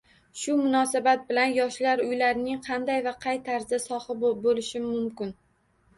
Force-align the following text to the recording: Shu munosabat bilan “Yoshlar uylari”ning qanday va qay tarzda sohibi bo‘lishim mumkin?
Shu 0.43 0.53
munosabat 0.61 1.27
bilan 1.31 1.53
“Yoshlar 1.57 2.01
uylari”ning 2.07 2.63
qanday 2.69 3.03
va 3.09 3.15
qay 3.27 3.39
tarzda 3.51 3.81
sohibi 3.85 4.33
bo‘lishim 4.47 4.93
mumkin? 4.95 5.37